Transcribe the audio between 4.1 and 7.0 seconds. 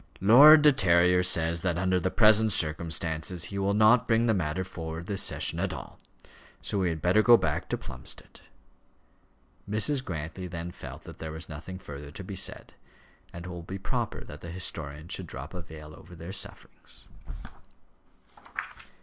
the matter forward this session at all. So we